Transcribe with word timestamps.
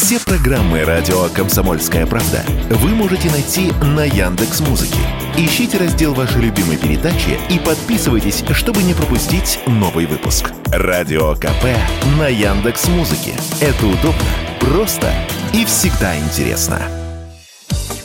Все 0.00 0.20
программы 0.20 0.84
радио 0.84 1.28
Комсомольская 1.34 2.06
правда 2.06 2.44
вы 2.70 2.90
можете 2.90 3.28
найти 3.32 3.72
на 3.82 4.04
Яндекс 4.04 4.60
Музыке. 4.60 5.00
Ищите 5.36 5.76
раздел 5.76 6.14
вашей 6.14 6.40
любимой 6.40 6.76
передачи 6.76 7.36
и 7.50 7.58
подписывайтесь, 7.58 8.44
чтобы 8.52 8.84
не 8.84 8.94
пропустить 8.94 9.58
новый 9.66 10.06
выпуск. 10.06 10.52
Радио 10.66 11.34
КП 11.34 11.64
на 12.16 12.28
Яндекс 12.28 12.86
Музыке. 12.86 13.32
Это 13.60 13.86
удобно, 13.86 14.22
просто 14.60 15.12
и 15.52 15.64
всегда 15.64 16.16
интересно. 16.16 16.80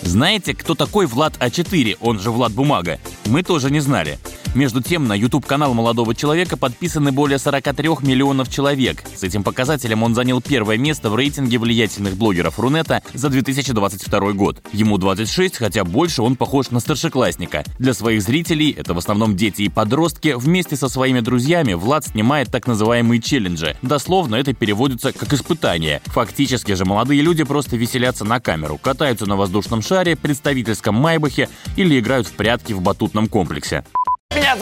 Знаете, 0.01 0.55
кто 0.55 0.73
такой 0.73 1.05
Влад 1.05 1.37
А4, 1.37 1.97
он 2.01 2.19
же 2.19 2.31
Влад 2.31 2.53
Бумага? 2.53 2.99
Мы 3.25 3.43
тоже 3.43 3.69
не 3.69 3.81
знали. 3.81 4.17
Между 4.55 4.81
тем, 4.81 5.07
на 5.07 5.13
YouTube-канал 5.13 5.73
молодого 5.73 6.13
человека 6.13 6.57
подписаны 6.57 7.11
более 7.11 7.39
43 7.39 7.89
миллионов 8.01 8.49
человек. 8.49 9.03
С 9.15 9.23
этим 9.23 9.43
показателем 9.43 10.03
он 10.03 10.13
занял 10.13 10.41
первое 10.41 10.77
место 10.77 11.09
в 11.09 11.15
рейтинге 11.15 11.57
влиятельных 11.57 12.15
блогеров 12.15 12.59
Рунета 12.59 13.01
за 13.13 13.29
2022 13.29 14.33
год. 14.33 14.61
Ему 14.71 14.99
26, 14.99 15.57
хотя 15.57 15.83
больше 15.83 16.21
он 16.21 16.35
похож 16.35 16.69
на 16.69 16.79
старшеклассника. 16.79 17.63
Для 17.79 17.95
своих 17.95 18.21
зрителей, 18.21 18.69
это 18.71 18.93
в 18.93 18.99
основном 18.99 19.35
дети 19.35 19.63
и 19.63 19.69
подростки, 19.69 20.35
вместе 20.37 20.75
со 20.75 20.87
своими 20.87 21.21
друзьями 21.21 21.73
Влад 21.73 22.05
снимает 22.05 22.51
так 22.51 22.67
называемые 22.67 23.21
челленджи. 23.21 23.75
Дословно 23.81 24.35
это 24.35 24.53
переводится 24.53 25.13
как 25.13 25.33
испытание. 25.33 26.01
Фактически 26.05 26.73
же 26.73 26.85
молодые 26.85 27.21
люди 27.23 27.43
просто 27.43 27.75
веселятся 27.75 28.23
на 28.23 28.39
камеру, 28.39 28.77
катаются 28.77 29.25
на 29.25 29.35
воздушном 29.35 29.81
шаре, 29.81 30.15
представительском 30.15 30.93
майбахе 30.93 31.49
или 31.75 31.99
играют 31.99 32.27
в 32.27 32.33
прятки 32.33 32.73
в 32.73 32.81
батутном 32.81 33.27
комплексе. 33.27 33.83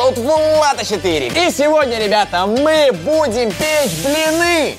Зовут 0.01 0.17
Влада 0.17 0.83
4. 0.83 1.27
И 1.27 1.51
сегодня, 1.51 2.03
ребята, 2.03 2.47
мы 2.47 2.89
будем 2.91 3.51
печь 3.51 4.03
блины. 4.03 4.75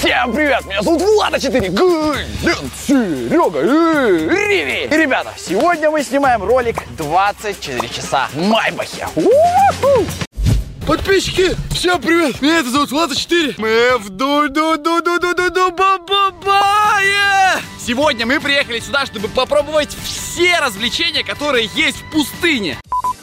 Всем 0.00 0.32
привет, 0.32 0.64
меня 0.64 0.82
зовут 0.82 1.02
Влада 1.02 1.38
4. 1.38 1.68
Глен, 1.68 2.70
Серега 2.84 3.60
и 3.60 4.28
Риви. 4.28 4.88
И, 4.92 4.96
ребята, 4.96 5.32
сегодня 5.38 5.88
мы 5.92 6.02
снимаем 6.02 6.42
ролик 6.42 6.82
24 6.98 7.88
часа 7.90 8.28
в 8.32 8.38
Майбахе. 8.38 9.06
Подписчики, 10.84 11.54
всем 11.70 12.00
привет! 12.00 12.42
Меня 12.42 12.58
это 12.58 12.70
зовут 12.70 12.90
Влада 12.90 13.14
4. 13.14 13.54
Мы 13.58 13.98
в 13.98 14.08
ду 14.08 14.48
ду 14.48 14.76
ду 14.76 15.00
ду 15.00 15.20
ду 15.20 15.32
ду 15.32 15.50
ду 15.50 15.70
ба 15.70 15.98
ба 15.98 16.32
бае 16.44 17.62
Сегодня 17.78 18.26
мы 18.26 18.40
приехали 18.40 18.80
сюда, 18.80 19.06
чтобы 19.06 19.28
попробовать 19.28 19.96
все 20.02 20.58
развлечения, 20.58 21.22
которые 21.22 21.70
есть 21.76 21.98
в 21.98 22.10
пустыне. 22.10 22.78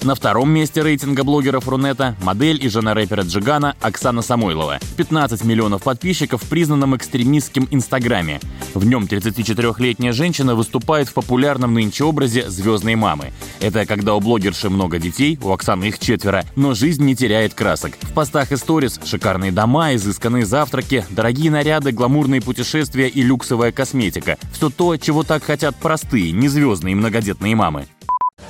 На 0.07 0.15
втором 0.15 0.49
месте 0.49 0.83
рейтинга 0.83 1.25
блогеров 1.25 1.67
Рунета 1.67 2.15
модель 2.21 2.63
и 2.63 2.69
жена 2.69 2.93
рэпера 2.93 3.23
Джигана 3.23 3.75
Оксана 3.81 4.21
Самойлова. 4.21 4.79
15 4.95 5.43
миллионов 5.43 5.83
подписчиков 5.83 6.41
в 6.41 6.47
признанном 6.47 6.95
экстремистском 6.95 7.67
Инстаграме. 7.71 8.39
В 8.73 8.85
нем 8.85 9.03
34-летняя 9.03 10.13
женщина 10.13 10.55
выступает 10.55 11.09
в 11.09 11.13
популярном 11.13 11.73
нынче 11.73 12.05
образе 12.05 12.49
звездной 12.49 12.95
мамы. 12.95 13.33
Это 13.59 13.85
когда 13.85 14.15
у 14.15 14.21
блогерши 14.21 14.69
много 14.69 14.97
детей, 14.97 15.37
у 15.43 15.51
Оксаны 15.51 15.89
их 15.89 15.99
четверо, 15.99 16.45
но 16.55 16.73
жизнь 16.73 17.03
не 17.03 17.13
теряет 17.13 17.53
красок. 17.53 17.97
В 17.99 18.13
постах 18.13 18.53
и 18.53 18.55
сторис 18.55 19.01
шикарные 19.03 19.51
дома, 19.51 19.93
изысканные 19.93 20.45
завтраки, 20.45 21.05
дорогие 21.09 21.51
наряды, 21.51 21.91
гламурные 21.91 22.39
путешествия 22.39 23.09
и 23.09 23.23
люксовая 23.23 23.73
косметика. 23.73 24.37
Все 24.53 24.69
то, 24.69 24.95
чего 24.95 25.23
так 25.23 25.43
хотят 25.43 25.75
простые, 25.75 26.31
незвездные 26.31 26.95
многодетные 26.95 27.57
мамы. 27.57 27.87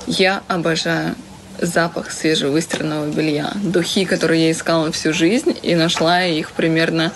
Я 0.06 0.42
обожаю 0.46 1.16
запах 1.60 2.10
свежевыстиранного 2.10 3.06
белья. 3.06 3.52
Духи, 3.56 4.04
которые 4.04 4.46
я 4.46 4.50
искала 4.52 4.92
всю 4.92 5.12
жизнь, 5.12 5.56
и 5.62 5.74
нашла 5.74 6.24
их 6.24 6.52
примерно, 6.52 7.12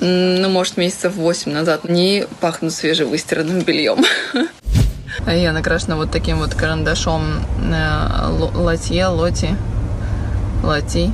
ну, 0.00 0.48
может, 0.48 0.76
месяцев 0.76 1.14
восемь 1.14 1.52
назад. 1.52 1.82
Они 1.84 2.26
пахнут 2.40 2.72
свежевыстиранным 2.72 3.60
бельем. 3.60 4.04
Я 5.26 5.52
накрашена 5.52 5.96
вот 5.96 6.10
таким 6.10 6.38
вот 6.38 6.54
карандашом 6.54 7.44
э, 7.72 8.48
латье, 8.54 9.06
лоти, 9.06 9.56
лати. 10.62 11.12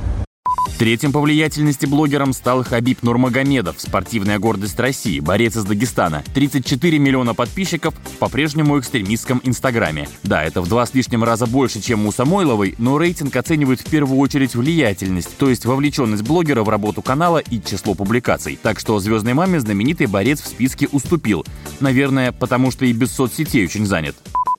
Третьим 0.77 1.11
по 1.11 1.21
влиятельности 1.21 1.85
блогером 1.85 2.33
стал 2.33 2.63
Хабиб 2.63 3.03
Нурмагомедов, 3.03 3.75
спортивная 3.79 4.39
гордость 4.39 4.79
России, 4.79 5.19
борец 5.19 5.55
из 5.55 5.63
Дагестана. 5.63 6.23
34 6.33 6.97
миллиона 6.97 7.35
подписчиков 7.35 7.93
в 7.93 8.17
по-прежнему 8.17 8.79
экстремистском 8.79 9.41
Инстаграме. 9.43 10.07
Да, 10.23 10.43
это 10.43 10.61
в 10.61 10.67
два 10.67 10.85
с 10.85 10.93
лишним 10.93 11.23
раза 11.23 11.45
больше, 11.45 11.81
чем 11.81 12.07
у 12.07 12.11
Самойловой, 12.11 12.73
но 12.79 12.97
рейтинг 12.97 13.35
оценивает 13.35 13.81
в 13.81 13.89
первую 13.89 14.19
очередь 14.19 14.55
влиятельность, 14.55 15.37
то 15.37 15.49
есть 15.49 15.65
вовлеченность 15.65 16.23
блогера 16.23 16.63
в 16.63 16.69
работу 16.69 17.01
канала 17.01 17.37
и 17.37 17.61
число 17.61 17.93
публикаций. 17.93 18.57
Так 18.61 18.79
что 18.79 18.99
звездной 18.99 19.33
маме 19.33 19.59
знаменитый 19.59 20.07
борец 20.07 20.41
в 20.41 20.47
списке 20.47 20.87
уступил. 20.91 21.45
Наверное, 21.79 22.31
потому 22.31 22.71
что 22.71 22.85
и 22.85 22.93
без 22.93 23.11
соцсетей 23.11 23.65
очень 23.65 23.85
занят. 23.85 24.15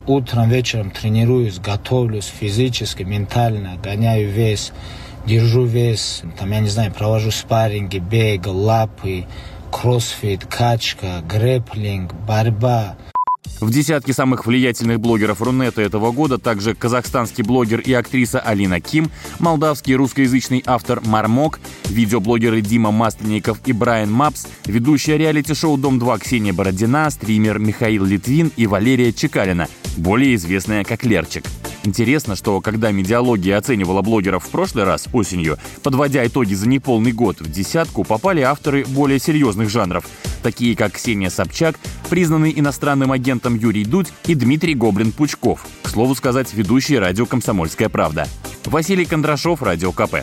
Утром, 0.06 0.50
вечером 0.50 0.90
тренируюсь, 0.90 1.58
готовлюсь 1.58 2.32
физически, 2.40 3.04
ментально, 3.04 3.76
гоняю 3.82 4.32
вес 4.32 4.72
держу 5.26 5.64
вес, 5.64 6.22
там, 6.38 6.50
я 6.52 6.60
не 6.60 6.68
знаю, 6.68 6.92
провожу 6.92 7.30
спарринги, 7.30 7.98
бег, 7.98 8.46
лапы, 8.46 9.26
кроссфит, 9.70 10.46
качка, 10.46 11.22
грэплинг, 11.28 12.12
борьба. 12.26 12.96
В 13.60 13.70
десятке 13.70 14.12
самых 14.12 14.46
влиятельных 14.46 14.98
блогеров 14.98 15.40
Рунета 15.40 15.82
этого 15.82 16.10
года 16.10 16.38
также 16.38 16.74
казахстанский 16.74 17.44
блогер 17.44 17.78
и 17.78 17.92
актриса 17.92 18.40
Алина 18.40 18.80
Ким, 18.80 19.08
молдавский 19.38 19.94
русскоязычный 19.94 20.64
автор 20.66 21.00
Мармок, 21.04 21.60
видеоблогеры 21.84 22.60
Дима 22.60 22.90
Масленников 22.90 23.60
и 23.64 23.72
Брайан 23.72 24.12
Мапс, 24.12 24.48
ведущая 24.66 25.16
реалити-шоу 25.16 25.76
«Дом-2» 25.76 26.18
Ксения 26.18 26.52
Бородина, 26.52 27.08
стример 27.10 27.60
Михаил 27.60 28.04
Литвин 28.04 28.50
и 28.56 28.66
Валерия 28.66 29.12
Чекалина, 29.12 29.68
более 29.96 30.34
известная 30.34 30.82
как 30.82 31.04
Лерчик. 31.04 31.44
Интересно, 31.84 32.36
что 32.36 32.60
когда 32.60 32.92
медиалогия 32.92 33.58
оценивала 33.58 34.02
блогеров 34.02 34.44
в 34.44 34.50
прошлый 34.50 34.84
раз, 34.84 35.08
осенью, 35.12 35.58
подводя 35.82 36.24
итоги 36.26 36.54
за 36.54 36.68
неполный 36.68 37.12
год, 37.12 37.40
в 37.40 37.50
десятку 37.50 38.04
попали 38.04 38.40
авторы 38.40 38.84
более 38.84 39.18
серьезных 39.18 39.68
жанров, 39.68 40.04
такие 40.42 40.76
как 40.76 40.92
Ксения 40.92 41.30
Собчак, 41.30 41.78
признанный 42.08 42.52
иностранным 42.56 43.10
агентом 43.10 43.56
Юрий 43.56 43.84
Дудь 43.84 44.12
и 44.26 44.34
Дмитрий 44.34 44.74
Гоблин-Пучков, 44.74 45.60
к 45.82 45.88
слову 45.88 46.14
сказать, 46.14 46.52
ведущий 46.54 46.98
радио 46.98 47.26
«Комсомольская 47.26 47.88
правда». 47.88 48.28
Василий 48.64 49.04
Кондрашов, 49.04 49.62
Радио 49.62 49.92
КП. 49.92 50.16